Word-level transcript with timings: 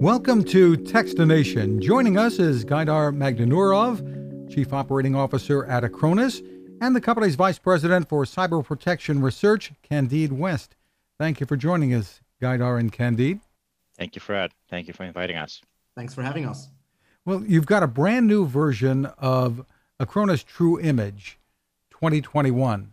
Welcome 0.00 0.44
to 0.44 0.76
Techstination. 0.76 1.82
Joining 1.82 2.16
us 2.16 2.38
is 2.38 2.64
Gaidar 2.64 3.12
Magdanurov, 3.12 4.48
Chief 4.48 4.72
Operating 4.72 5.16
Officer 5.16 5.64
at 5.64 5.82
Acronis, 5.82 6.40
and 6.80 6.94
the 6.94 7.00
company's 7.00 7.34
Vice 7.34 7.58
President 7.58 8.08
for 8.08 8.24
Cyber 8.24 8.64
Protection 8.64 9.20
Research, 9.20 9.72
Candid 9.82 10.30
Wüest. 10.30 10.68
Thank 11.18 11.40
you 11.40 11.46
for 11.46 11.56
joining 11.56 11.92
us, 11.92 12.20
Gaidar 12.40 12.78
and 12.78 12.92
Candid. 12.92 13.40
Thank 13.98 14.14
you, 14.14 14.20
Fred. 14.20 14.52
Thank 14.70 14.86
you 14.86 14.94
for 14.94 15.02
inviting 15.02 15.36
us. 15.36 15.62
Thanks 15.96 16.14
for 16.14 16.22
having 16.22 16.46
us. 16.46 16.68
Well, 17.24 17.42
you've 17.44 17.66
got 17.66 17.82
a 17.82 17.88
brand 17.88 18.28
new 18.28 18.46
version 18.46 19.06
of 19.18 19.66
Acronis 20.00 20.46
True 20.46 20.78
Image 20.80 21.40
2021 21.90 22.92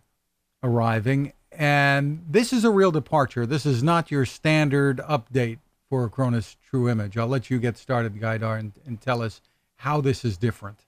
arriving, 0.64 1.32
and 1.52 2.24
this 2.28 2.52
is 2.52 2.64
a 2.64 2.70
real 2.70 2.90
departure. 2.90 3.46
This 3.46 3.64
is 3.64 3.80
not 3.80 4.10
your 4.10 4.26
standard 4.26 4.98
update 5.08 5.58
for 5.88 6.08
Acronis 6.08 6.56
True 6.68 6.88
Image. 6.88 7.16
I'll 7.16 7.26
let 7.26 7.50
you 7.50 7.58
get 7.58 7.76
started, 7.76 8.14
Gaidar, 8.20 8.58
and, 8.58 8.72
and 8.86 9.00
tell 9.00 9.22
us 9.22 9.40
how 9.76 10.00
this 10.00 10.24
is 10.24 10.36
different. 10.36 10.78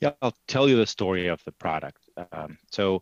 Yeah, 0.00 0.12
I'll 0.20 0.36
tell 0.48 0.68
you 0.68 0.76
the 0.76 0.86
story 0.86 1.28
of 1.28 1.42
the 1.44 1.52
product. 1.52 2.08
Um, 2.32 2.58
so, 2.70 3.00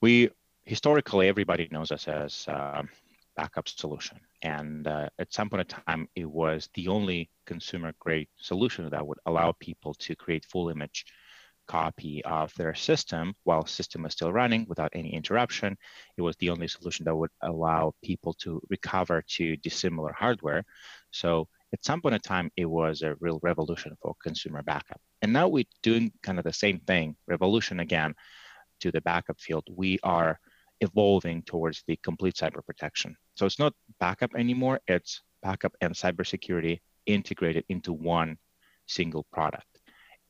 we 0.00 0.30
historically 0.64 1.28
everybody 1.28 1.68
knows 1.70 1.92
us 1.92 2.08
as 2.08 2.46
um, 2.48 2.88
backup 3.36 3.68
solution, 3.68 4.18
and 4.42 4.86
uh, 4.86 5.08
at 5.18 5.32
some 5.32 5.50
point 5.50 5.60
in 5.70 5.82
time, 5.86 6.08
it 6.14 6.30
was 6.30 6.70
the 6.74 6.88
only 6.88 7.28
consumer-grade 7.44 8.28
solution 8.36 8.88
that 8.88 9.06
would 9.06 9.18
allow 9.26 9.52
people 9.52 9.92
to 9.94 10.16
create 10.16 10.46
full 10.46 10.70
image 10.70 11.04
copy 11.66 12.24
of 12.24 12.52
their 12.54 12.74
system 12.74 13.34
while 13.44 13.66
system 13.66 14.04
is 14.06 14.12
still 14.12 14.32
running 14.32 14.66
without 14.68 14.92
any 14.94 15.12
interruption. 15.14 15.76
It 16.16 16.22
was 16.22 16.36
the 16.36 16.50
only 16.50 16.68
solution 16.68 17.04
that 17.04 17.16
would 17.16 17.30
allow 17.42 17.94
people 18.02 18.34
to 18.40 18.60
recover 18.70 19.22
to 19.36 19.56
dissimilar 19.56 20.12
hardware. 20.12 20.64
So 21.10 21.48
at 21.72 21.84
some 21.84 22.00
point 22.00 22.14
in 22.14 22.20
time, 22.20 22.50
it 22.56 22.66
was 22.66 23.02
a 23.02 23.16
real 23.20 23.40
revolution 23.42 23.96
for 24.00 24.14
consumer 24.22 24.62
backup. 24.62 25.00
And 25.22 25.32
now 25.32 25.48
we're 25.48 25.64
doing 25.82 26.12
kind 26.22 26.38
of 26.38 26.44
the 26.44 26.52
same 26.52 26.80
thing, 26.80 27.16
revolution 27.26 27.80
again 27.80 28.14
to 28.80 28.92
the 28.92 29.00
backup 29.00 29.40
field. 29.40 29.64
We 29.70 29.98
are 30.02 30.38
evolving 30.80 31.42
towards 31.42 31.82
the 31.86 31.96
complete 31.96 32.34
cyber 32.34 32.64
protection. 32.64 33.16
So 33.36 33.46
it's 33.46 33.58
not 33.58 33.74
backup 33.98 34.34
anymore, 34.36 34.80
it's 34.86 35.22
backup 35.42 35.74
and 35.80 35.94
cybersecurity 35.94 36.80
integrated 37.06 37.64
into 37.68 37.92
one 37.92 38.38
single 38.86 39.26
product. 39.32 39.73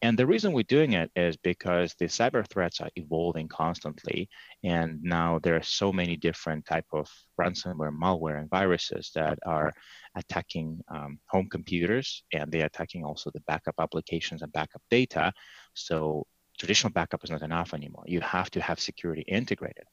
And 0.05 0.19
the 0.19 0.27
reason 0.27 0.53
we're 0.53 0.65
doing 0.65 0.93
it 0.93 1.11
is 1.17 1.35
because 1.39 1.95
the 1.95 2.05
cyber 2.05 2.47
threats 2.47 2.83
are 2.83 2.91
evolving 2.95 3.49
constantly. 3.49 4.29
And 4.63 5.03
now 5.03 5.39
there 5.43 5.57
are 5.57 5.63
so 5.63 5.95
many 5.95 6.15
different 6.15 6.67
type 6.67 6.85
of 6.93 7.09
ransomware, 7.41 7.91
malware, 7.91 8.39
and 8.39 8.51
viruses 8.51 9.11
that 9.15 9.39
are 9.47 9.73
attacking 10.15 10.79
um, 10.95 11.19
home 11.29 11.49
computers, 11.49 12.23
and 12.35 12.53
they're 12.53 12.67
attacking 12.67 13.03
also 13.03 13.31
the 13.31 13.41
backup 13.47 13.77
applications 13.79 14.43
and 14.43 14.53
backup 14.53 14.83
data. 14.91 15.33
So 15.73 16.27
traditional 16.59 16.93
backup 16.93 17.25
is 17.25 17.31
not 17.31 17.41
enough 17.41 17.73
anymore. 17.73 18.05
You 18.07 18.21
have 18.21 18.51
to 18.51 18.61
have 18.61 18.79
security 18.81 19.23
integrated. 19.23 19.85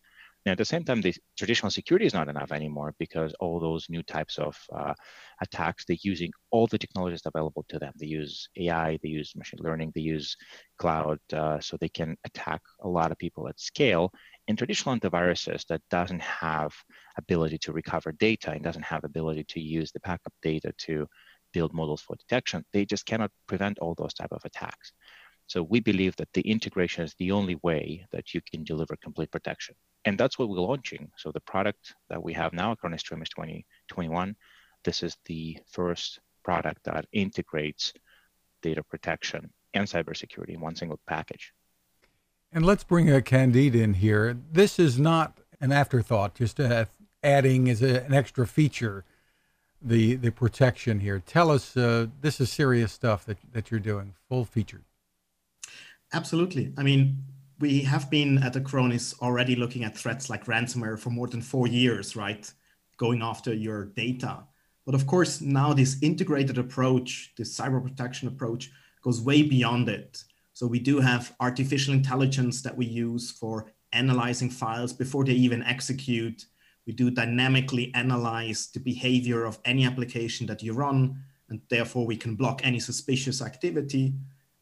Now, 0.45 0.53
at 0.53 0.58
the 0.58 0.66
same 0.66 0.84
time, 0.84 1.02
the 1.02 1.14
traditional 1.38 1.70
security 1.70 2.06
is 2.06 2.14
not 2.16 2.28
enough 2.28 2.52
anymore 2.52 2.95
because 2.97 3.34
all 3.39 3.59
those 3.59 3.89
new 3.89 4.02
types 4.02 4.39
of 4.39 4.58
uh, 4.75 4.94
attacks, 5.39 5.86
they're 5.86 5.98
using 6.02 6.31
all 6.50 6.66
the 6.66 6.80
technologies 6.80 7.22
available 7.25 7.64
to 7.70 7.78
them. 7.78 7.94
They 7.95 8.08
use 8.08 8.50
AI, 8.58 8.98
they 9.03 9.09
use 9.09 9.36
machine 9.36 9.59
learning, 9.61 9.92
they 9.94 10.02
use 10.02 10.36
cloud, 10.80 11.20
uh, 11.31 11.59
so 11.59 11.78
they 11.78 11.89
can 11.89 12.17
attack 12.25 12.61
a 12.81 12.88
lot 12.88 13.11
of 13.11 13.20
people 13.20 13.48
at 13.48 13.59
scale. 13.59 14.11
And 14.48 14.58
traditional 14.58 14.95
antiviruses 14.98 15.66
that 15.67 15.81
doesn't 15.92 16.22
have 16.22 16.73
ability 17.17 17.59
to 17.59 17.73
recover 17.73 18.11
data 18.11 18.52
and 18.52 18.64
doesn't 18.64 18.83
have 18.83 19.03
ability 19.03 19.45
to 19.50 19.59
use 19.59 19.92
the 19.92 20.00
backup 20.00 20.33
data 20.42 20.73
to 20.80 21.08
build 21.53 21.73
models 21.73 22.02
for 22.02 22.16
detection, 22.16 22.66
they 22.73 22.86
just 22.86 23.05
cannot 23.05 23.31
prevent 23.48 23.78
all 23.80 23.94
those 23.94 24.14
type 24.14 24.31
of 24.31 24.44
attacks. 24.45 24.94
So 25.52 25.62
we 25.64 25.82
believe 25.82 26.16
that 26.16 26.32
the 26.32 26.50
integration 26.50 27.04
is 27.04 27.14
the 27.16 27.34
only 27.34 27.56
way 27.62 28.06
that 28.14 28.34
you 28.34 28.39
can 28.39 28.64
deliver 28.64 28.95
complete 28.95 29.32
protection. 29.32 29.76
And 30.06 30.17
that's 30.17 30.39
what 30.39 30.48
we're 30.48 30.62
launching. 30.62 31.12
So 31.17 31.30
the 31.30 31.42
product 31.42 31.94
that 32.10 32.23
we 32.23 32.32
have 32.32 32.54
now, 32.54 32.73
Acronis 32.73 33.02
True 33.02 33.17
Image 33.17 33.32
2021, 33.32 34.34
this 34.86 35.04
is 35.04 35.17
the 35.26 35.58
first 35.70 36.22
product 36.45 36.86
that 36.86 37.06
integrates 37.11 37.92
data 38.61 38.82
protection 38.82 39.52
and 39.73 39.86
cybersecurity 39.86 40.54
in 40.54 40.61
one 40.61 40.78
single 40.78 41.02
package. 41.06 41.52
And 42.54 42.66
let's 42.66 42.86
bring 42.86 43.11
a 43.11 43.22
Candid 43.22 43.76
in 43.76 43.95
here. 43.95 44.38
This 44.54 44.80
is 44.80 44.98
not 44.98 45.40
an 45.60 45.73
afterthought, 45.73 46.34
just 46.34 46.61
adding 47.22 47.70
as 47.70 47.82
a, 47.82 48.06
an 48.06 48.14
extra 48.14 48.48
feature 48.48 49.04
the 49.82 50.16
the 50.16 50.32
protection 50.32 51.02
here. 51.02 51.20
Tell 51.20 51.52
us, 51.52 51.76
uh, 51.76 52.06
this 52.22 52.40
is 52.40 52.50
serious 52.50 52.94
stuff 52.94 53.26
that, 53.26 53.38
that 53.52 53.70
you're 53.70 53.80
doing, 53.82 54.14
full 54.30 54.45
featured. 54.45 54.84
Absolutely. 56.14 56.73
I 56.77 56.83
mean, 56.83 57.23
we 57.60 57.82
have 57.83 58.10
been 58.10 58.39
at 58.39 58.54
Acronis 58.54 59.17
already 59.22 59.55
looking 59.55 59.83
at 59.83 59.98
threats 59.98 60.30
like 60.30 60.45
ransomware 60.45 60.99
for 60.99 61.10
more 61.10 61.27
than 61.27 61.42
four 61.42 61.67
years, 61.67 62.16
right? 62.16 62.52
Going 62.98 63.22
after 63.22 63.54
your 63.54 63.86
data. 63.86 64.44
But 64.86 64.95
of 64.95 65.05
course, 65.08 65.42
now 65.42 65.73
this 65.73 66.02
integrated 66.02 66.58
approach, 66.58 67.33
this 67.38 67.55
cyber 67.58 67.82
protection 67.82 68.27
approach, 68.27 68.72
goes 69.04 69.22
way 69.22 69.44
beyond 69.44 69.89
it. 69.89 70.23
So 70.54 70.67
we 70.67 70.80
do 70.80 70.99
have 70.99 71.36
artificial 71.39 71.94
intelligence 71.94 72.61
that 72.64 72.76
we 72.76 72.86
use 72.86 73.32
for 73.32 73.72
analyzing 73.93 74.49
files 74.49 74.92
before 74.92 75.23
they 75.23 75.33
even 75.33 75.64
execute. 75.64 76.45
We 76.86 76.93
do 76.93 77.11
dynamically 77.11 77.93
analyze 77.93 78.70
the 78.73 78.80
behavior 78.80 79.45
of 79.45 79.60
any 79.66 79.86
application 79.86 80.48
that 80.48 80.64
you 80.64 80.73
run, 80.73 81.23
and 81.49 81.61
therefore 81.70 82.05
we 82.05 82.17
can 82.17 82.36
block 82.36 82.61
any 82.64 82.80
suspicious 82.80 83.42
activity. 83.42 84.14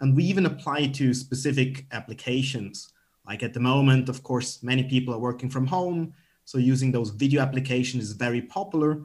And 0.02 0.16
we 0.16 0.24
even 0.26 0.46
apply 0.46 0.88
to 0.88 1.14
specific 1.14 1.86
applications. 1.92 2.94
Like 3.28 3.44
at 3.44 3.54
the 3.54 3.60
moment, 3.60 4.10
of 4.10 4.24
course, 4.24 4.64
many 4.64 4.84
people 4.84 5.14
are 5.14 5.20
working 5.20 5.50
from 5.50 5.68
home. 5.68 6.14
So 6.46 6.58
using 6.58 6.92
those 6.92 7.10
video 7.12 7.42
applications 7.42 8.04
is 8.06 8.14
very 8.14 8.42
popular, 8.42 9.02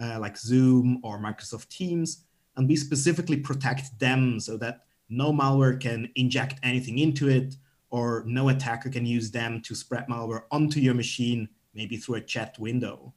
uh, 0.00 0.18
like 0.18 0.36
Zoom 0.36 1.00
or 1.02 1.18
Microsoft 1.18 1.68
Teams. 1.68 2.24
And 2.56 2.68
we 2.68 2.76
specifically 2.76 3.36
protect 3.36 3.98
them 3.98 4.40
so 4.40 4.56
that 4.56 4.84
no 5.08 5.32
malware 5.32 5.80
can 5.80 6.08
inject 6.16 6.58
anything 6.62 6.98
into 6.98 7.28
it, 7.28 7.56
or 7.90 8.24
no 8.26 8.48
attacker 8.48 8.90
can 8.90 9.06
use 9.06 9.30
them 9.30 9.62
to 9.62 9.74
spread 9.74 10.06
malware 10.08 10.42
onto 10.50 10.80
your 10.80 10.94
machine, 10.94 11.48
maybe 11.72 11.96
through 11.96 12.16
a 12.16 12.20
chat 12.20 12.58
window. 12.58 13.14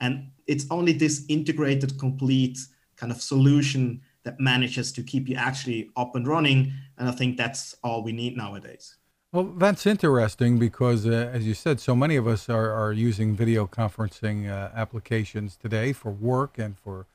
And 0.00 0.30
it's 0.46 0.66
only 0.70 0.92
this 0.92 1.24
integrated, 1.28 1.98
complete 1.98 2.58
kind 2.96 3.12
of 3.12 3.22
solution 3.22 4.02
that 4.24 4.38
manages 4.38 4.92
to 4.92 5.02
keep 5.02 5.28
you 5.28 5.36
actually 5.36 5.90
up 5.96 6.14
and 6.14 6.26
running. 6.26 6.72
And 6.98 7.08
I 7.08 7.12
think 7.12 7.36
that's 7.36 7.76
all 7.82 8.02
we 8.02 8.12
need 8.12 8.36
nowadays. 8.36 8.96
Well, 9.32 9.44
that's 9.44 9.86
interesting 9.86 10.58
because, 10.58 11.06
uh, 11.06 11.30
as 11.32 11.46
you 11.46 11.54
said, 11.54 11.80
so 11.80 11.96
many 11.96 12.16
of 12.16 12.26
us 12.26 12.50
are, 12.50 12.70
are 12.70 12.92
using 12.92 13.34
video 13.34 13.66
conferencing 13.66 14.50
uh, 14.50 14.70
applications 14.74 15.56
today 15.56 15.94
for 15.94 16.10
work 16.10 16.58
and 16.58 16.78
for 16.78 17.06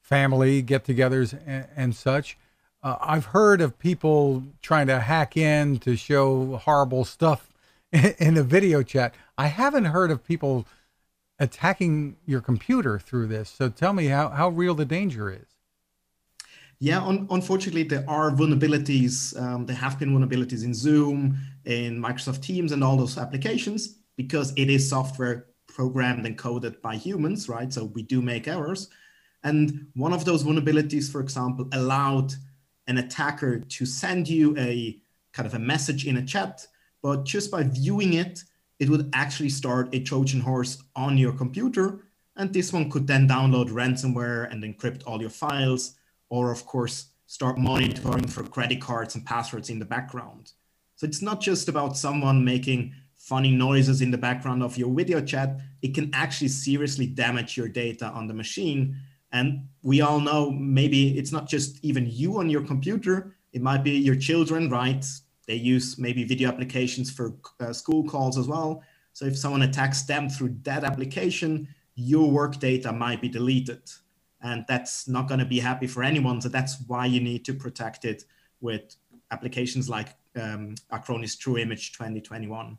family 0.00 0.62
get 0.62 0.84
togethers 0.84 1.38
and, 1.46 1.66
and, 1.76 1.94
such. 1.94 2.38
Uh, 2.82 2.96
I've 3.02 3.26
heard 3.26 3.60
of 3.60 3.78
people 3.78 4.44
trying 4.62 4.86
to 4.86 5.00
hack 5.00 5.36
in 5.36 5.78
to 5.80 5.96
show 5.96 6.56
horrible 6.56 7.04
stuff 7.04 7.52
in, 7.92 8.14
in 8.18 8.36
a 8.38 8.42
video 8.42 8.82
chat. 8.82 9.14
I 9.36 9.48
haven't 9.48 9.86
heard 9.86 10.10
of 10.10 10.24
people 10.24 10.66
attacking 11.38 12.16
your 12.24 12.40
computer 12.40 12.98
through 12.98 13.26
this. 13.26 13.50
So 13.50 13.68
tell 13.68 13.92
me 13.92 14.06
how, 14.06 14.30
how 14.30 14.48
real 14.48 14.74
the 14.74 14.86
danger 14.86 15.30
is. 15.30 15.55
Yeah, 16.78 17.02
un- 17.02 17.26
unfortunately, 17.30 17.84
there 17.84 18.04
are 18.08 18.30
vulnerabilities. 18.30 19.38
Um, 19.40 19.64
there 19.64 19.76
have 19.76 19.98
been 19.98 20.10
vulnerabilities 20.10 20.64
in 20.64 20.74
Zoom, 20.74 21.38
in 21.64 21.98
Microsoft 21.98 22.42
Teams, 22.42 22.72
and 22.72 22.84
all 22.84 22.96
those 22.96 23.16
applications 23.16 23.98
because 24.16 24.52
it 24.56 24.68
is 24.68 24.88
software 24.88 25.46
programmed 25.68 26.26
and 26.26 26.36
coded 26.36 26.80
by 26.82 26.96
humans, 26.96 27.48
right? 27.48 27.72
So 27.72 27.84
we 27.84 28.02
do 28.02 28.20
make 28.20 28.48
errors. 28.48 28.88
And 29.42 29.86
one 29.94 30.12
of 30.12 30.24
those 30.24 30.44
vulnerabilities, 30.44 31.10
for 31.10 31.20
example, 31.20 31.68
allowed 31.72 32.32
an 32.86 32.98
attacker 32.98 33.60
to 33.60 33.86
send 33.86 34.28
you 34.28 34.56
a 34.58 34.98
kind 35.32 35.46
of 35.46 35.54
a 35.54 35.58
message 35.58 36.06
in 36.06 36.16
a 36.18 36.24
chat, 36.24 36.66
but 37.02 37.24
just 37.24 37.50
by 37.50 37.62
viewing 37.62 38.14
it, 38.14 38.42
it 38.78 38.88
would 38.88 39.10
actually 39.12 39.48
start 39.48 39.94
a 39.94 40.00
Trojan 40.00 40.40
horse 40.40 40.82
on 40.94 41.16
your 41.18 41.32
computer. 41.32 42.04
And 42.36 42.52
this 42.52 42.72
one 42.72 42.90
could 42.90 43.06
then 43.06 43.28
download 43.28 43.70
ransomware 43.70 44.50
and 44.50 44.62
encrypt 44.62 45.02
all 45.06 45.20
your 45.20 45.30
files 45.30 45.94
or 46.28 46.50
of 46.50 46.66
course 46.66 47.10
start 47.26 47.58
monitoring 47.58 48.26
for 48.26 48.42
credit 48.44 48.80
cards 48.80 49.14
and 49.14 49.24
passwords 49.24 49.70
in 49.70 49.78
the 49.78 49.84
background. 49.84 50.52
So 50.94 51.06
it's 51.06 51.22
not 51.22 51.40
just 51.40 51.68
about 51.68 51.96
someone 51.96 52.44
making 52.44 52.94
funny 53.16 53.50
noises 53.50 54.02
in 54.02 54.10
the 54.10 54.18
background 54.18 54.62
of 54.62 54.78
your 54.78 54.92
video 54.94 55.20
chat. 55.20 55.58
It 55.82 55.94
can 55.94 56.10
actually 56.14 56.48
seriously 56.48 57.06
damage 57.06 57.56
your 57.56 57.68
data 57.68 58.06
on 58.06 58.28
the 58.28 58.34
machine. 58.34 58.96
And 59.32 59.66
we 59.82 60.00
all 60.00 60.20
know 60.20 60.50
maybe 60.50 61.18
it's 61.18 61.32
not 61.32 61.48
just 61.48 61.84
even 61.84 62.06
you 62.08 62.38
on 62.38 62.48
your 62.48 62.62
computer, 62.62 63.34
it 63.52 63.60
might 63.60 63.82
be 63.82 63.92
your 63.92 64.16
children, 64.16 64.70
right? 64.70 65.04
They 65.46 65.54
use 65.54 65.98
maybe 65.98 66.24
video 66.24 66.48
applications 66.48 67.10
for 67.10 67.34
uh, 67.60 67.72
school 67.72 68.04
calls 68.04 68.38
as 68.38 68.46
well. 68.46 68.82
So 69.12 69.24
if 69.24 69.36
someone 69.36 69.62
attacks 69.62 70.02
them 70.02 70.28
through 70.28 70.56
that 70.62 70.84
application, 70.84 71.68
your 71.94 72.30
work 72.30 72.58
data 72.60 72.92
might 72.92 73.20
be 73.20 73.28
deleted. 73.28 73.82
And 74.42 74.64
that's 74.68 75.08
not 75.08 75.28
going 75.28 75.40
to 75.40 75.46
be 75.46 75.58
happy 75.58 75.86
for 75.86 76.02
anyone. 76.02 76.40
So 76.40 76.48
that's 76.48 76.76
why 76.86 77.06
you 77.06 77.20
need 77.20 77.44
to 77.46 77.54
protect 77.54 78.04
it 78.04 78.24
with 78.60 78.96
applications 79.30 79.88
like 79.88 80.08
um, 80.36 80.74
Acronis 80.92 81.38
True 81.38 81.58
Image 81.58 81.92
2021. 81.92 82.78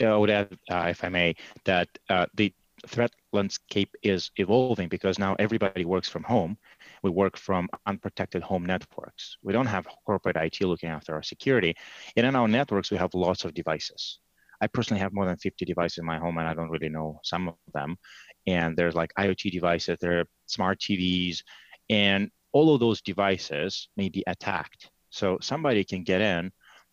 I 0.00 0.16
would 0.16 0.30
add, 0.30 0.56
uh, 0.70 0.86
if 0.88 1.04
I 1.04 1.08
may, 1.08 1.34
that 1.64 1.88
uh, 2.08 2.26
the 2.34 2.52
threat 2.86 3.12
landscape 3.32 3.94
is 4.02 4.30
evolving 4.36 4.88
because 4.88 5.18
now 5.18 5.36
everybody 5.38 5.84
works 5.84 6.08
from 6.08 6.24
home. 6.24 6.56
We 7.02 7.10
work 7.10 7.36
from 7.36 7.68
unprotected 7.86 8.42
home 8.42 8.66
networks. 8.66 9.36
We 9.42 9.52
don't 9.52 9.66
have 9.66 9.86
corporate 10.06 10.36
IT 10.36 10.60
looking 10.62 10.88
after 10.88 11.14
our 11.14 11.22
security. 11.22 11.74
And 12.16 12.26
in 12.26 12.36
our 12.36 12.48
networks, 12.48 12.90
we 12.90 12.96
have 12.96 13.14
lots 13.14 13.44
of 13.44 13.54
devices. 13.54 14.18
I 14.60 14.68
personally 14.68 15.00
have 15.00 15.12
more 15.12 15.26
than 15.26 15.36
50 15.36 15.64
devices 15.64 15.98
in 15.98 16.04
my 16.04 16.18
home, 16.18 16.38
and 16.38 16.46
I 16.46 16.54
don't 16.54 16.70
really 16.70 16.88
know 16.88 17.18
some 17.24 17.48
of 17.48 17.54
them. 17.74 17.96
And 18.46 18.76
there's 18.76 18.94
like 18.94 19.12
IoT 19.18 19.50
devices, 19.50 19.98
there 20.00 20.20
are 20.20 20.24
smart 20.52 20.80
TVs, 20.80 21.42
and 21.90 22.30
all 22.52 22.74
of 22.74 22.80
those 22.80 23.00
devices 23.00 23.88
may 23.96 24.08
be 24.08 24.22
attacked. 24.26 24.90
So 25.10 25.38
somebody 25.40 25.84
can 25.84 26.04
get 26.04 26.20
in 26.20 26.52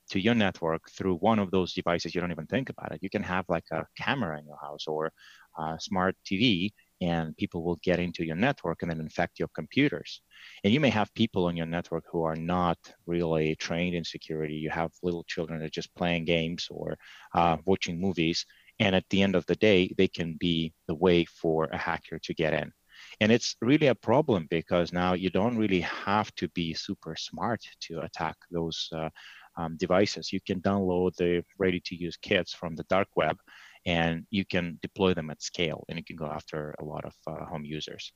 to 0.10 0.20
your 0.20 0.36
network 0.36 0.90
through 0.90 1.16
one 1.16 1.40
of 1.40 1.52
those 1.52 1.74
devices. 1.74 2.14
You 2.14 2.22
don't 2.22 2.32
even 2.32 2.48
think 2.48 2.70
about 2.70 2.92
it. 2.92 3.00
You 3.02 3.10
can 3.10 3.24
have 3.24 3.46
like 3.48 3.66
a 3.72 3.86
camera 3.98 4.40
in 4.40 4.46
your 4.46 4.58
house 4.58 4.88
or 4.88 5.12
a 5.58 5.78
smart 5.80 6.16
TV, 6.26 6.72
and 7.02 7.36
people 7.38 7.64
will 7.64 7.80
get 7.84 8.00
into 8.00 8.26
your 8.26 8.36
network 8.36 8.82
and 8.82 8.92
then 8.92 9.00
infect 9.00 9.40
your 9.40 9.50
computers. 9.56 10.22
And 10.64 10.74
you 10.74 10.80
may 10.80 10.90
have 10.90 11.14
people 11.14 11.46
on 11.46 11.56
your 11.56 11.66
network 11.66 12.06
who 12.12 12.24
are 12.24 12.36
not 12.36 12.78
really 13.06 13.56
trained 13.56 13.96
in 13.96 14.04
security. 14.04 14.56
You 14.56 14.70
have 14.70 14.92
little 15.04 15.24
children 15.26 15.60
that 15.60 15.66
are 15.66 15.70
just 15.70 15.96
playing 15.96 16.26
games 16.26 16.68
or 16.70 16.98
uh, 17.34 17.58
watching 17.66 18.02
movies. 18.02 18.46
And 18.80 18.96
at 18.96 19.06
the 19.10 19.22
end 19.22 19.36
of 19.36 19.46
the 19.46 19.56
day, 19.56 19.94
they 19.98 20.08
can 20.08 20.36
be 20.40 20.74
the 20.88 20.96
way 20.96 21.26
for 21.26 21.66
a 21.66 21.78
hacker 21.78 22.20
to 22.20 22.34
get 22.34 22.54
in. 22.54 22.72
And 23.22 23.32
it's 23.32 23.56
really 23.62 23.88
a 23.88 23.96
problem 23.96 24.48
because 24.50 24.94
now 24.94 25.14
you 25.14 25.30
don't 25.30 25.58
really 25.58 25.82
have 25.82 26.34
to 26.36 26.48
be 26.50 26.74
super 26.74 27.16
smart 27.18 27.62
to 27.82 28.00
attack 28.02 28.38
those 28.50 28.90
uh, 28.94 29.10
um, 29.58 29.76
devices. 29.78 30.32
You 30.32 30.40
can 30.40 30.62
download 30.62 31.16
the 31.16 31.44
ready 31.58 31.82
to 31.82 31.96
use 31.96 32.16
kits 32.18 32.54
from 32.54 32.76
the 32.76 32.84
dark 32.84 33.10
web 33.16 33.38
and 33.86 34.26
you 34.30 34.46
can 34.46 34.80
deploy 34.82 35.14
them 35.14 35.30
at 35.30 35.42
scale 35.42 35.84
and 35.90 35.98
you 35.98 36.04
can 36.04 36.16
go 36.16 36.28
after 36.28 36.76
a 36.80 36.84
lot 36.84 37.06
of 37.06 37.14
uh, 37.28 37.46
home 37.46 37.66
users. 37.66 38.12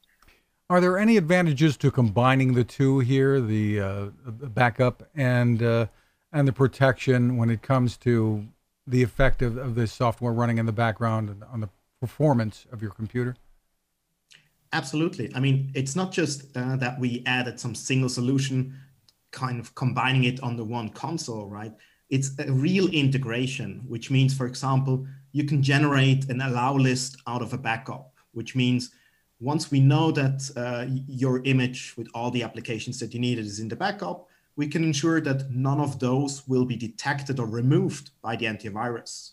Are 0.70 0.80
there 0.80 0.98
any 0.98 1.18
advantages 1.18 1.78
to 1.78 1.92
combining 1.92 2.54
the 2.54 2.64
two 2.64 3.00
here, 3.00 3.42
the, 3.42 3.80
uh, 3.80 4.06
backup 4.26 5.04
and 5.14 5.62
uh, 5.62 5.88
and 6.32 6.48
the 6.48 6.54
protection 6.54 7.38
when 7.38 7.52
it 7.52 7.62
comes 7.62 7.96
to 7.98 8.48
the 8.88 9.04
effect 9.04 9.44
of, 9.44 9.56
of 9.56 9.76
this 9.76 9.94
software 9.94 10.34
running 10.34 10.58
in 10.58 10.66
the 10.66 10.72
background 10.72 11.44
on 11.52 11.62
the 11.62 11.70
performance 12.02 12.66
of 12.72 12.82
your 12.82 12.90
computer? 12.90 13.36
Absolutely. 14.74 15.32
I 15.36 15.40
mean, 15.40 15.72
it's 15.76 15.96
not 15.96 16.12
just 16.12 16.46
uh, 16.58 16.76
that 16.78 17.00
we 17.00 17.22
added 17.28 17.60
some 17.60 17.76
single 17.76 18.10
solution, 18.10 18.76
kind 19.32 19.60
of 19.60 19.74
combining 19.76 20.24
it 20.24 20.42
on 20.42 20.58
the 20.58 20.64
one 20.64 20.90
console, 20.90 21.48
right? 21.48 21.72
It's 22.10 22.32
a 22.40 22.52
real 22.52 22.88
integration, 22.90 23.84
which 23.88 24.10
means, 24.10 24.36
for 24.36 24.48
example, 24.48 25.06
you 25.32 25.46
can 25.46 25.62
generate 25.62 26.28
an 26.30 26.42
allow 26.42 26.76
list 26.76 27.18
out 27.28 27.44
of 27.44 27.54
a 27.54 27.58
backup, 27.58 28.14
which 28.34 28.56
means 28.56 28.92
once 29.40 29.70
we 29.70 29.80
know 29.80 30.12
that 30.12 30.50
uh, 30.56 30.86
your 31.08 31.44
image 31.44 31.94
with 31.96 32.08
all 32.16 32.32
the 32.32 32.42
applications 32.42 33.00
that 33.00 33.14
you 33.14 33.20
needed 33.20 33.46
is 33.46 33.60
in 33.60 33.68
the 33.68 33.76
backup, 33.76 34.28
we 34.56 34.68
can 34.68 34.84
ensure 34.84 35.22
that 35.22 35.52
none 35.52 35.80
of 35.80 36.00
those 36.00 36.48
will 36.48 36.66
be 36.66 36.76
detected 36.76 37.40
or 37.40 37.46
removed 37.46 38.10
by 38.24 38.36
the 38.36 38.46
antivirus. 38.46 39.32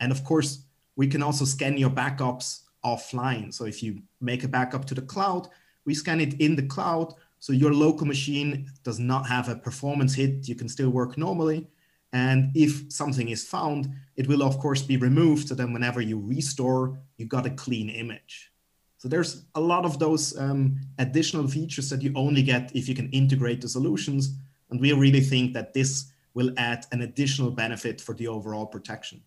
And 0.00 0.12
of 0.12 0.22
course, 0.24 0.64
we 0.96 1.06
can 1.06 1.22
also 1.22 1.46
scan 1.46 1.78
your 1.78 1.90
backups 1.90 2.65
offline. 2.86 3.52
So 3.52 3.64
if 3.64 3.82
you 3.82 4.00
make 4.20 4.44
a 4.44 4.48
backup 4.48 4.84
to 4.86 4.94
the 4.94 5.02
cloud, 5.02 5.48
we 5.84 5.94
scan 5.94 6.20
it 6.20 6.40
in 6.40 6.56
the 6.56 6.66
cloud. 6.74 7.14
So 7.38 7.52
your 7.52 7.74
local 7.74 8.06
machine 8.06 8.70
does 8.82 8.98
not 8.98 9.26
have 9.26 9.48
a 9.48 9.56
performance 9.56 10.14
hit. 10.14 10.48
You 10.48 10.54
can 10.54 10.68
still 10.68 10.90
work 10.90 11.18
normally. 11.18 11.66
And 12.12 12.50
if 12.54 12.90
something 12.90 13.28
is 13.28 13.44
found, 13.44 13.90
it 14.14 14.28
will 14.28 14.42
of 14.42 14.58
course 14.58 14.82
be 14.82 14.96
removed. 14.96 15.48
So 15.48 15.54
then 15.54 15.72
whenever 15.72 16.00
you 16.00 16.18
restore, 16.18 16.98
you 17.18 17.26
got 17.26 17.46
a 17.46 17.50
clean 17.50 17.90
image. 17.90 18.52
So 18.98 19.08
there's 19.08 19.44
a 19.54 19.60
lot 19.60 19.84
of 19.84 19.98
those 19.98 20.38
um, 20.38 20.80
additional 20.98 21.46
features 21.46 21.90
that 21.90 22.02
you 22.02 22.12
only 22.14 22.42
get 22.42 22.74
if 22.74 22.88
you 22.88 22.94
can 22.94 23.10
integrate 23.10 23.60
the 23.60 23.68
solutions. 23.68 24.36
And 24.70 24.80
we 24.80 24.92
really 24.92 25.20
think 25.20 25.52
that 25.54 25.74
this 25.74 26.12
will 26.34 26.52
add 26.56 26.86
an 26.92 27.02
additional 27.02 27.50
benefit 27.50 28.00
for 28.00 28.14
the 28.14 28.28
overall 28.28 28.66
protection. 28.66 29.20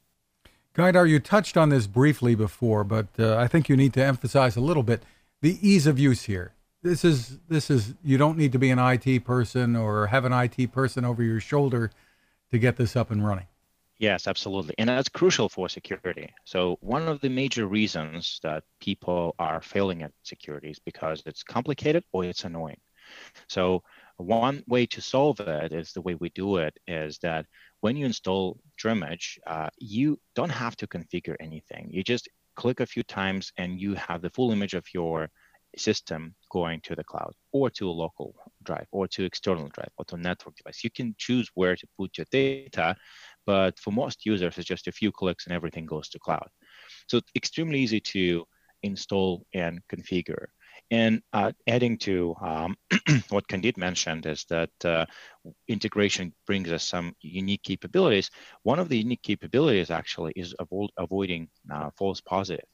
Gaidar, 0.80 1.10
you 1.10 1.20
touched 1.20 1.58
on 1.58 1.68
this 1.68 1.88
briefly 1.88 2.36
before, 2.36 2.86
but 2.86 3.08
uh, 3.20 3.36
I 3.36 3.48
think 3.48 3.68
you 3.68 3.76
need 3.76 3.94
to 3.96 4.04
emphasize 4.04 4.56
a 4.56 4.62
little 4.62 4.82
bit 4.82 5.04
the 5.42 5.58
ease 5.62 5.86
of 5.86 6.00
use 6.00 6.24
here. 6.24 6.54
This 6.82 7.04
is 7.04 7.38
this 7.50 7.70
is 7.70 7.96
you 8.02 8.18
don't 8.18 8.38
need 8.38 8.54
to 8.54 8.60
be 8.60 8.70
an 8.70 8.80
IT 8.80 9.26
person 9.26 9.76
or 9.76 10.08
have 10.08 10.24
an 10.24 10.32
IT 10.32 10.72
person 10.72 11.04
over 11.04 11.22
your 11.22 11.42
shoulder 11.42 11.92
to 12.52 12.58
get 12.58 12.78
this 12.78 12.96
up 12.96 13.12
and 13.12 13.28
running. 13.28 13.48
Yes, 13.98 14.26
absolutely. 14.26 14.76
And 14.78 14.88
that's 14.88 15.10
crucial 15.10 15.50
for 15.50 15.68
security. 15.68 16.34
So, 16.46 16.78
one 16.80 17.10
of 17.10 17.20
the 17.20 17.28
major 17.28 17.68
reasons 17.68 18.40
that 18.44 18.64
people 18.80 19.36
are 19.38 19.60
failing 19.62 20.04
at 20.04 20.14
security 20.24 20.70
is 20.70 20.80
because 20.80 21.22
it's 21.26 21.44
complicated 21.44 22.06
or 22.14 22.24
it's 22.24 22.46
annoying. 22.46 22.80
So, 23.50 23.84
one 24.16 24.64
way 24.68 24.86
to 24.86 25.02
solve 25.02 25.42
it 25.42 25.74
is 25.74 25.92
the 25.92 26.02
way 26.02 26.16
we 26.16 26.30
do 26.30 26.58
it 26.58 26.78
is 26.88 27.18
that 27.18 27.46
when 27.82 27.96
you 27.96 28.06
install 28.06 28.60
True 28.78 28.92
Image, 28.92 29.40
uh, 29.48 29.70
you 29.80 30.20
don't 30.36 30.52
have 30.52 30.76
to 30.78 30.88
configure 30.88 31.36
anything. 31.40 31.90
You 31.92 32.04
just 32.04 32.28
click 32.56 32.80
a 32.80 32.86
few 32.86 33.04
times 33.04 33.52
and 33.58 33.80
you 33.80 33.94
have 33.96 34.22
the 34.22 34.30
full 34.30 34.52
image 34.52 34.74
of 34.74 34.86
your 34.94 35.30
system 35.78 36.36
going 36.52 36.82
to 36.82 36.96
the 36.96 37.04
cloud 37.04 37.32
or 37.54 37.70
to 37.70 37.90
a 37.90 37.92
local 37.92 38.34
drive 38.64 38.88
or 38.92 39.08
to 39.08 39.24
external 39.24 39.70
drive 39.70 39.92
or 39.98 40.06
to 40.06 40.18
network 40.18 40.56
device. 40.56 40.84
You 40.84 40.90
can 40.92 41.16
choose 41.18 41.50
where 41.54 41.76
to 41.76 41.88
put 41.98 42.18
your 42.18 42.26
data, 42.32 42.96
but 43.46 43.80
for 43.80 43.92
most 43.92 44.26
users, 44.26 44.58
it's 44.58 44.68
just 44.68 44.88
a 44.88 44.92
few 44.92 45.12
clicks 45.12 45.46
and 45.46 45.56
everything 45.56 45.86
goes 45.86 46.10
to 46.10 46.20
cloud. 46.20 46.50
So 47.08 47.18
it's 47.18 47.32
extremely 47.36 47.80
easy 47.80 48.00
to 48.02 48.46
install 48.84 49.46
and 49.54 49.80
configure. 49.94 50.48
And 50.92 51.22
uh, 51.34 51.52
adding 51.68 51.98
to 52.00 52.36
um, 52.42 52.76
what 53.30 53.48
Candid 53.48 53.78
mentioned 53.78 54.26
is 54.26 54.46
that 54.50 54.72
uh, 54.84 55.06
integration 55.68 56.34
brings 56.48 56.72
us 56.72 56.84
some 56.84 57.16
unique 57.22 57.64
capabilities. 57.64 58.32
One 58.64 58.80
of 58.80 58.90
the 58.90 58.98
unique 58.98 59.22
capabilities 59.22 59.92
actually 59.92 60.34
is 60.36 60.56
avo- 60.60 60.90
avoiding 60.98 61.50
uh, 61.72 61.92
false 61.98 62.22
positive, 62.22 62.66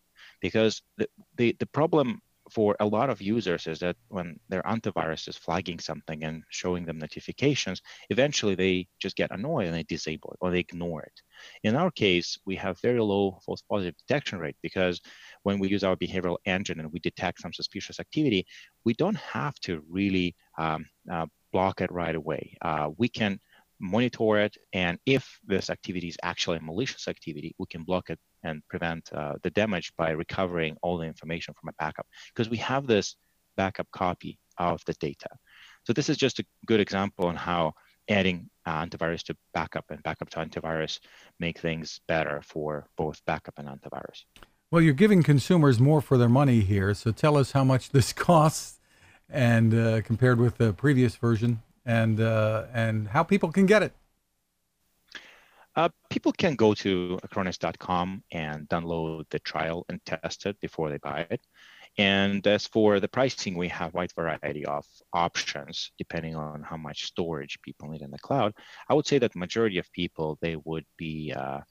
because 0.41 0.81
the, 0.97 1.07
the, 1.35 1.55
the 1.59 1.65
problem 1.67 2.21
for 2.51 2.75
a 2.79 2.85
lot 2.85 3.09
of 3.09 3.21
users 3.21 3.67
is 3.67 3.79
that 3.79 3.95
when 4.09 4.39
their 4.49 4.61
antivirus 4.63 5.27
is 5.27 5.35
flagging 5.35 5.79
something 5.79 6.23
and 6.23 6.43
showing 6.49 6.85
them 6.85 6.99
notifications, 6.99 7.81
eventually 8.09 8.55
they 8.55 8.87
just 8.99 9.15
get 9.15 9.31
annoyed 9.31 9.65
and 9.65 9.75
they 9.75 9.83
disable 9.83 10.31
it 10.31 10.37
or 10.41 10.51
they 10.51 10.59
ignore 10.59 11.01
it. 11.01 11.21
In 11.63 11.75
our 11.75 11.91
case, 11.91 12.37
we 12.45 12.55
have 12.57 12.79
very 12.81 13.01
low 13.01 13.39
false 13.45 13.63
positive 13.63 13.95
detection 13.97 14.39
rate 14.39 14.57
because 14.61 15.01
when 15.45 15.59
we 15.59 15.67
use 15.69 15.83
our 15.83 15.95
behavioral 15.95 16.37
engine 16.45 16.79
and 16.79 16.91
we 16.91 16.99
detect 16.99 17.39
some 17.39 17.53
suspicious 17.53 17.99
activity, 17.99 18.43
we 18.83 18.93
don't 18.95 19.17
have 19.17 19.53
to 19.59 19.83
really 19.87 20.35
um, 20.57 20.83
uh, 21.11 21.27
block 21.53 21.81
it 21.81 21.91
right 21.91 22.15
away. 22.15 22.57
Uh, 22.63 22.89
we 22.97 23.07
can 23.07 23.39
monitor 23.79 24.39
it, 24.39 24.57
and 24.73 24.97
if 25.05 25.39
this 25.45 25.69
activity 25.69 26.07
is 26.07 26.17
actually 26.23 26.57
a 26.57 26.61
malicious 26.61 27.07
activity, 27.07 27.53
we 27.59 27.67
can 27.67 27.83
block 27.83 28.09
it 28.09 28.19
and 28.43 28.63
prevent 28.69 29.07
uh, 29.13 29.33
the 29.43 29.51
damage 29.51 29.93
by 29.95 30.09
recovering 30.09 30.75
all 30.81 30.97
the 30.97 31.05
information 31.05 31.53
from 31.53 31.69
a 31.69 31.73
backup 31.83 32.07
because 32.33 32.49
we 32.49 32.57
have 32.57 32.87
this 32.87 33.15
backup 33.55 33.87
copy 33.91 34.39
of 34.57 34.81
the 34.87 34.93
data. 34.93 35.29
So 35.83 35.93
this 35.93 36.09
is 36.09 36.17
just 36.17 36.39
a 36.39 36.45
good 36.65 36.79
example 36.79 37.27
on 37.27 37.35
how 37.35 37.73
adding 38.09 38.49
antivirus 38.67 39.21
to 39.23 39.35
backup 39.53 39.85
and 39.91 40.01
backup 40.01 40.29
to 40.31 40.39
antivirus 40.39 40.99
make 41.39 41.59
things 41.59 41.99
better 42.07 42.41
for 42.43 42.87
both 42.97 43.23
backup 43.25 43.53
and 43.57 43.67
antivirus. 43.67 44.23
Well, 44.71 44.81
you're 44.81 44.93
giving 44.93 45.21
consumers 45.21 45.79
more 45.79 46.01
for 46.01 46.17
their 46.17 46.29
money 46.29 46.61
here. 46.61 46.93
So 46.93 47.11
tell 47.11 47.37
us 47.37 47.51
how 47.51 47.63
much 47.63 47.91
this 47.91 48.11
costs 48.29 48.79
and 49.29 49.73
uh, 49.73 50.01
compared 50.01 50.39
with 50.39 50.57
the 50.57 50.73
previous 50.73 51.15
version 51.15 51.61
and 51.85 52.19
uh, 52.19 52.65
and 52.73 53.07
how 53.07 53.23
people 53.23 53.51
can 53.51 53.65
get 53.65 53.83
it. 53.83 53.93
Uh, 55.75 55.89
people 56.09 56.31
can 56.31 56.55
go 56.55 56.73
to 56.73 57.19
acronis.com 57.21 58.23
and 58.31 58.67
download 58.69 59.25
the 59.29 59.39
trial 59.39 59.85
and 59.89 59.99
test 60.05 60.45
it 60.45 60.59
before 60.61 60.89
they 60.89 60.97
buy 60.97 61.27
it. 61.29 61.41
And 61.97 62.45
as 62.47 62.65
for 62.65 62.99
the 62.99 63.07
pricing, 63.07 63.55
we 63.55 63.67
have 63.69 63.93
wide 63.93 64.11
variety 64.13 64.65
of 64.65 64.85
options 65.13 65.91
depending 65.97 66.35
on 66.35 66.61
how 66.63 66.77
much 66.77 67.05
storage 67.05 67.59
people 67.61 67.89
need 67.89 68.01
in 68.01 68.11
the 68.11 68.19
cloud. 68.19 68.53
I 68.89 68.93
would 68.93 69.07
say 69.07 69.19
that 69.19 69.35
majority 69.35 69.77
of 69.77 69.91
people 69.91 70.37
they 70.41 70.55
would 70.55 70.85
be 70.97 71.33
uh, 71.35 71.61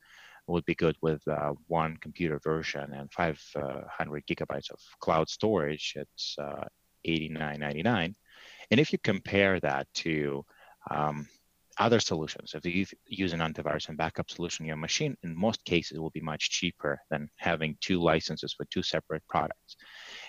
would 0.46 0.64
be 0.64 0.74
good 0.74 0.96
with 1.00 1.26
uh, 1.28 1.52
one 1.66 1.96
computer 1.98 2.38
version 2.42 2.92
and 2.92 3.10
500 3.12 3.46
uh, 3.56 4.20
gigabytes 4.28 4.70
of 4.70 4.78
cloud 5.00 5.28
storage. 5.28 5.94
It's 5.96 6.36
uh, 6.38 6.64
89.99. 7.06 8.14
And 8.70 8.80
if 8.80 8.92
you 8.92 8.98
compare 9.02 9.60
that 9.60 9.86
to 9.94 10.44
um, 10.90 11.26
other 11.78 12.00
solutions. 12.00 12.54
If 12.54 12.64
you 12.64 12.86
use 13.06 13.32
an 13.32 13.40
antivirus 13.40 13.88
and 13.88 13.98
backup 13.98 14.30
solution 14.30 14.64
in 14.64 14.68
your 14.68 14.76
machine, 14.76 15.16
in 15.22 15.36
most 15.36 15.64
cases, 15.64 15.96
it 15.96 16.00
will 16.00 16.10
be 16.10 16.20
much 16.20 16.50
cheaper 16.50 17.00
than 17.10 17.28
having 17.36 17.76
two 17.80 18.00
licenses 18.00 18.52
for 18.52 18.64
two 18.66 18.82
separate 18.82 19.22
products. 19.28 19.76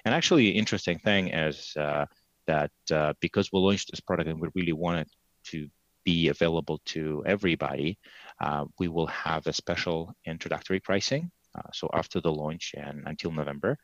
And 0.05 0.13
actually, 0.13 0.49
interesting 0.49 0.99
thing 0.99 1.29
is 1.29 1.73
uh, 1.77 2.05
that 2.47 2.71
uh, 2.91 3.13
because 3.19 3.51
we 3.51 3.59
launched 3.59 3.91
this 3.91 3.99
product 3.99 4.29
and 4.29 4.39
we 4.39 4.49
really 4.55 4.73
wanted 4.73 5.07
to 5.45 5.67
be 6.03 6.29
available 6.29 6.79
to 6.85 7.23
everybody, 7.25 7.97
uh, 8.41 8.65
we 8.79 8.87
will 8.87 9.07
have 9.07 9.47
a 9.47 9.53
special 9.53 10.13
introductory 10.25 10.79
pricing. 10.79 11.31
Uh, 11.57 11.61
so 11.73 11.89
after 11.93 12.19
the 12.19 12.31
launch 12.31 12.73
and 12.77 13.03
until 13.05 13.31
November, 13.31 13.77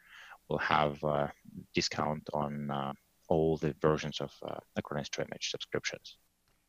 we'll 0.50 0.60
have 0.60 1.02
a 1.04 1.32
discount 1.74 2.30
on 2.34 2.70
uh, 2.70 2.94
all 3.30 3.58
the 3.58 3.74
versions 3.82 4.20
of 4.20 4.32
uh, 4.46 4.56
Acronis 4.78 5.10
TrueImage 5.10 5.50
subscriptions. 5.50 6.18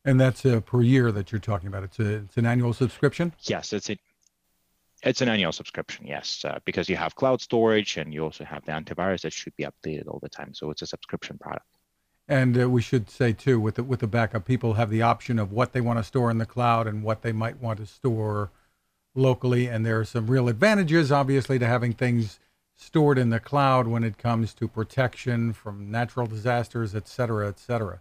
And 0.05 0.21
that's 0.21 0.45
uh, 0.45 0.61
per 0.61 0.83
year 0.83 1.13
that 1.13 1.31
you're 1.33 1.41
talking 1.41 1.69
about. 1.69 1.85
It's 1.85 1.99
a 1.99 2.15
it's 2.17 2.37
an 2.37 2.47
annual 2.47 2.73
subscription. 2.73 3.33
Yes, 3.43 3.73
it's 3.73 3.91
a 3.91 3.97
it's 5.03 5.21
an 5.21 5.29
annual 5.29 5.53
subscription. 5.53 6.07
Yes, 6.07 6.45
uh, 6.45 6.59
because 6.65 6.89
you 6.89 6.97
have 6.97 7.15
cloud 7.15 7.41
storage 7.41 7.97
and 7.97 8.13
you 8.15 8.23
also 8.25 8.45
have 8.45 8.65
the 8.65 8.73
antivirus 8.73 9.23
that 9.23 9.33
should 9.33 9.55
be 9.57 9.65
updated 9.65 10.07
all 10.09 10.21
the 10.23 10.29
time. 10.29 10.55
So 10.55 10.71
it's 10.71 10.83
a 10.83 10.87
subscription 10.87 11.39
product. 11.39 11.67
And 12.29 12.61
uh, 12.61 12.71
we 12.71 12.83
should 12.83 13.11
say 13.11 13.33
too, 13.33 13.61
with 13.61 13.75
the, 13.75 13.85
with 13.85 14.01
the 14.01 14.07
backup, 14.07 14.45
people 14.45 14.75
have 14.75 14.91
the 14.91 15.03
option 15.03 15.39
of 15.39 15.53
what 15.53 15.73
they 15.73 15.81
want 15.81 15.99
to 15.99 16.05
store 16.05 16.31
in 16.31 16.39
the 16.39 16.47
cloud 16.47 16.87
and 16.87 17.03
what 17.03 17.23
they 17.23 17.33
might 17.33 17.61
want 17.61 17.79
to 17.79 17.87
store 17.87 18.51
locally. 19.15 19.67
And 19.67 19.85
there 19.85 20.01
are 20.01 20.05
some 20.05 20.29
real 20.29 20.49
advantages, 20.49 21.11
obviously, 21.13 21.59
to 21.59 21.67
having 21.67 21.93
things 21.93 22.39
stored 22.75 23.19
in 23.19 23.31
the 23.31 23.41
cloud 23.41 23.87
when 23.87 24.05
it 24.05 24.19
comes 24.19 24.55
to 24.55 24.67
protection 24.67 25.53
from 25.53 25.91
natural 25.91 26.27
disasters, 26.27 26.95
et 26.95 27.07
cetera, 27.07 27.49
et 27.49 27.59
cetera. 27.59 28.01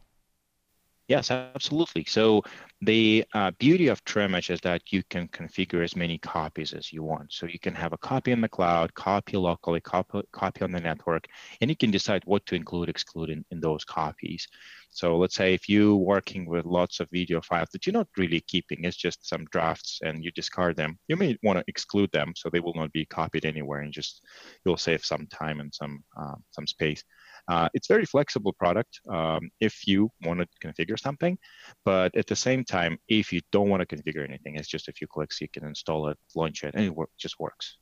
Yes, 1.11 1.29
absolutely. 1.29 2.05
So 2.05 2.41
the 2.79 3.25
uh, 3.33 3.51
beauty 3.59 3.89
of 3.89 4.01
TrueImage 4.05 4.49
is 4.49 4.61
that 4.61 4.93
you 4.93 5.03
can 5.09 5.27
configure 5.27 5.83
as 5.83 5.93
many 5.93 6.17
copies 6.17 6.71
as 6.71 6.93
you 6.93 7.03
want. 7.03 7.33
So 7.33 7.47
you 7.47 7.59
can 7.59 7.75
have 7.75 7.91
a 7.91 7.97
copy 7.97 8.31
in 8.31 8.39
the 8.39 8.47
cloud, 8.47 8.93
copy 8.93 9.35
locally, 9.35 9.81
copy, 9.81 10.21
copy 10.31 10.61
on 10.61 10.71
the 10.71 10.79
network, 10.79 11.27
and 11.59 11.69
you 11.69 11.75
can 11.75 11.91
decide 11.91 12.23
what 12.23 12.45
to 12.45 12.55
include, 12.55 12.87
exclude 12.87 13.29
in, 13.29 13.43
in 13.51 13.59
those 13.59 13.83
copies. 13.83 14.47
So 14.89 15.17
let's 15.17 15.35
say 15.35 15.53
if 15.53 15.67
you're 15.67 15.97
working 15.97 16.45
with 16.45 16.63
lots 16.63 17.01
of 17.01 17.09
video 17.11 17.41
files 17.41 17.67
that 17.73 17.85
you're 17.85 17.93
not 17.93 18.07
really 18.15 18.39
keeping, 18.47 18.85
it's 18.85 18.95
just 18.95 19.27
some 19.27 19.43
drafts 19.51 19.99
and 20.03 20.23
you 20.23 20.31
discard 20.31 20.77
them, 20.77 20.97
you 21.09 21.17
may 21.17 21.37
want 21.43 21.59
to 21.59 21.65
exclude 21.67 22.11
them 22.13 22.31
so 22.37 22.49
they 22.49 22.61
will 22.61 22.73
not 22.73 22.93
be 22.93 23.03
copied 23.03 23.43
anywhere 23.45 23.81
and 23.81 23.91
just 23.91 24.21
you'll 24.63 24.77
save 24.77 25.03
some 25.03 25.27
time 25.27 25.59
and 25.59 25.73
some 25.73 26.05
uh, 26.17 26.35
some 26.51 26.67
space. 26.67 27.03
Uh, 27.47 27.69
it's 27.73 27.87
very 27.87 28.05
flexible 28.05 28.53
product 28.53 28.99
um, 29.09 29.49
if 29.59 29.87
you 29.87 30.09
want 30.23 30.39
to 30.39 30.47
configure 30.65 30.99
something, 30.99 31.37
but 31.85 32.15
at 32.15 32.27
the 32.27 32.35
same 32.35 32.63
time, 32.63 32.97
if 33.07 33.31
you 33.33 33.41
don't 33.51 33.69
want 33.69 33.87
to 33.87 33.95
configure 33.95 34.23
anything, 34.27 34.55
it's 34.55 34.67
just 34.67 34.87
a 34.87 34.93
few 34.93 35.07
clicks. 35.07 35.41
You 35.41 35.47
can 35.49 35.65
install 35.65 36.07
it, 36.07 36.17
launch 36.35 36.63
it, 36.63 36.75
and 36.75 36.85
it 36.85 36.93
just 37.17 37.39
works. 37.39 37.77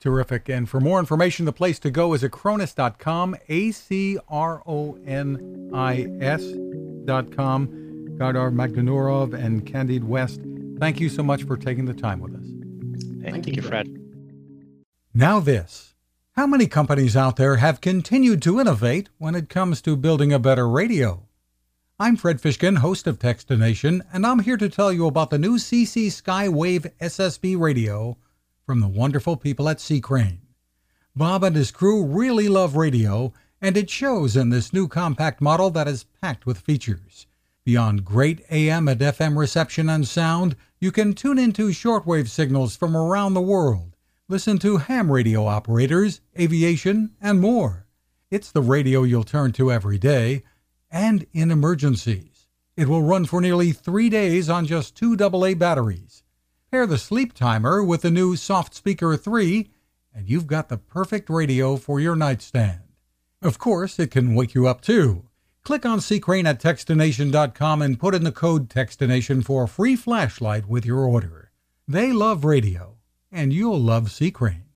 Terrific. 0.00 0.48
And 0.50 0.68
for 0.68 0.80
more 0.80 0.98
information, 0.98 1.46
the 1.46 1.52
place 1.52 1.78
to 1.78 1.90
go 1.90 2.12
is 2.12 2.22
acronis.com, 2.22 3.36
A 3.48 3.70
C 3.70 4.18
R 4.28 4.62
O 4.66 4.98
N 5.06 5.70
I 5.72 6.06
S.com. 6.20 7.84
Gaidar 8.18 8.52
Magdanurov 8.52 9.34
and 9.34 9.66
Candid 9.66 10.02
Wüest, 10.02 10.78
thank 10.78 11.00
you 11.00 11.08
so 11.08 11.22
much 11.22 11.42
for 11.44 11.56
taking 11.56 11.84
the 11.84 11.94
time 11.94 12.20
with 12.20 12.34
us. 12.34 12.46
Thank, 13.22 13.44
Thank 13.44 13.56
you, 13.56 13.62
Fred. 13.62 13.88
Now, 15.12 15.40
this. 15.40 15.93
How 16.36 16.48
many 16.48 16.66
companies 16.66 17.16
out 17.16 17.36
there 17.36 17.58
have 17.58 17.80
continued 17.80 18.42
to 18.42 18.58
innovate 18.58 19.08
when 19.18 19.36
it 19.36 19.48
comes 19.48 19.80
to 19.82 19.96
building 19.96 20.32
a 20.32 20.40
better 20.40 20.68
radio? 20.68 21.28
I'm 21.96 22.16
Fred 22.16 22.42
Fishkin, 22.42 22.78
host 22.78 23.06
of 23.06 23.20
Techstination, 23.20 24.00
and 24.12 24.26
I'm 24.26 24.40
here 24.40 24.56
to 24.56 24.68
tell 24.68 24.92
you 24.92 25.06
about 25.06 25.30
the 25.30 25.38
new 25.38 25.58
CC 25.58 26.08
Skywave 26.08 26.90
SSB 27.00 27.56
radio 27.56 28.16
from 28.66 28.80
the 28.80 28.88
wonderful 28.88 29.36
people 29.36 29.68
at 29.68 29.80
C. 29.80 30.00
Crane. 30.00 30.40
Bob 31.14 31.44
and 31.44 31.54
his 31.54 31.70
crew 31.70 32.04
really 32.04 32.48
love 32.48 32.74
radio, 32.74 33.32
and 33.60 33.76
it 33.76 33.88
shows 33.88 34.36
in 34.36 34.50
this 34.50 34.72
new 34.72 34.88
compact 34.88 35.40
model 35.40 35.70
that 35.70 35.86
is 35.86 36.02
packed 36.20 36.46
with 36.46 36.58
features. 36.58 37.28
Beyond 37.64 38.04
great 38.04 38.44
AM 38.50 38.88
and 38.88 39.00
FM 39.00 39.38
reception 39.38 39.88
and 39.88 40.04
sound, 40.04 40.56
you 40.80 40.90
can 40.90 41.14
tune 41.14 41.38
into 41.38 41.68
shortwave 41.68 42.26
signals 42.26 42.74
from 42.74 42.96
around 42.96 43.34
the 43.34 43.40
world 43.40 43.93
Listen 44.26 44.58
to 44.60 44.78
ham 44.78 45.12
radio 45.12 45.46
operators, 45.46 46.22
aviation, 46.40 47.10
and 47.20 47.42
more. 47.42 47.86
It's 48.30 48.50
the 48.50 48.62
radio 48.62 49.02
you'll 49.02 49.22
turn 49.22 49.52
to 49.52 49.70
every 49.70 49.98
day 49.98 50.44
and 50.90 51.26
in 51.34 51.50
emergencies. 51.50 52.46
It 52.74 52.88
will 52.88 53.02
run 53.02 53.26
for 53.26 53.42
nearly 53.42 53.72
three 53.72 54.08
days 54.08 54.48
on 54.48 54.64
just 54.64 54.96
two 54.96 55.14
AA 55.14 55.52
batteries. 55.52 56.22
Pair 56.70 56.86
the 56.86 56.96
sleep 56.96 57.34
timer 57.34 57.84
with 57.84 58.00
the 58.00 58.10
new 58.10 58.34
Soft 58.34 58.72
Speaker 58.74 59.14
3, 59.14 59.68
and 60.14 60.26
you've 60.26 60.46
got 60.46 60.70
the 60.70 60.78
perfect 60.78 61.28
radio 61.28 61.76
for 61.76 62.00
your 62.00 62.16
nightstand. 62.16 62.80
Of 63.42 63.58
course, 63.58 63.98
it 63.98 64.10
can 64.10 64.34
wake 64.34 64.54
you 64.54 64.66
up 64.66 64.80
too. 64.80 65.28
Click 65.64 65.84
on 65.84 66.00
Crane 66.00 66.46
at 66.46 66.62
Techstination.com 66.62 67.82
and 67.82 68.00
put 68.00 68.14
in 68.14 68.24
the 68.24 68.32
code 68.32 68.70
Techstination 68.70 69.44
for 69.44 69.64
a 69.64 69.68
free 69.68 69.96
flashlight 69.96 70.66
with 70.66 70.86
your 70.86 71.00
order. 71.00 71.50
They 71.86 72.10
love 72.10 72.46
radio 72.46 72.93
and 73.34 73.52
you'll 73.52 73.80
love 73.80 74.10
C. 74.10 74.30
Crane. 74.30 74.63